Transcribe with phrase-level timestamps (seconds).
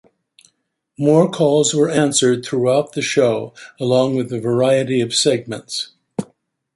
[0.97, 5.91] More calls were answered throughout the show, along with a variety of segments.